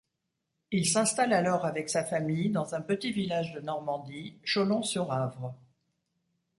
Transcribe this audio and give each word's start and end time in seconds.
Il 0.71 0.87
s’installe 0.89 1.31
alors 1.31 1.63
avec 1.67 1.87
sa 1.87 2.03
famille 2.03 2.49
dans 2.49 2.73
un 2.73 2.81
petit 2.81 3.11
village 3.11 3.53
de 3.53 3.59
Normandie, 3.59 4.39
Cholong-sur-Avre. 4.51 5.53